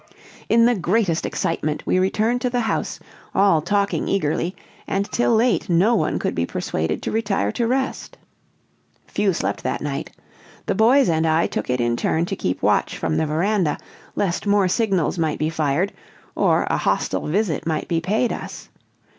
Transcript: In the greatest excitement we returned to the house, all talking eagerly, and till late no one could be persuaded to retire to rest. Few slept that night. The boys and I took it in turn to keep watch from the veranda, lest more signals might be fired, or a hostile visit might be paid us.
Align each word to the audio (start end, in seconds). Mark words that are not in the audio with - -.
In 0.49 0.65
the 0.65 0.73
greatest 0.73 1.27
excitement 1.27 1.83
we 1.85 1.99
returned 1.99 2.41
to 2.41 2.49
the 2.49 2.61
house, 2.61 2.99
all 3.35 3.61
talking 3.61 4.07
eagerly, 4.07 4.55
and 4.87 5.05
till 5.11 5.35
late 5.35 5.69
no 5.69 5.93
one 5.93 6.17
could 6.17 6.33
be 6.33 6.43
persuaded 6.47 7.03
to 7.03 7.11
retire 7.11 7.51
to 7.51 7.67
rest. 7.67 8.17
Few 9.05 9.31
slept 9.31 9.61
that 9.61 9.79
night. 9.79 10.09
The 10.65 10.73
boys 10.73 11.07
and 11.07 11.27
I 11.27 11.45
took 11.45 11.69
it 11.69 11.79
in 11.79 11.95
turn 11.97 12.25
to 12.25 12.35
keep 12.35 12.63
watch 12.63 12.97
from 12.97 13.17
the 13.17 13.27
veranda, 13.27 13.77
lest 14.15 14.47
more 14.47 14.67
signals 14.67 15.19
might 15.19 15.37
be 15.37 15.51
fired, 15.51 15.93
or 16.33 16.63
a 16.71 16.77
hostile 16.77 17.27
visit 17.27 17.67
might 17.67 17.87
be 17.87 18.01
paid 18.01 18.33
us. 18.33 18.69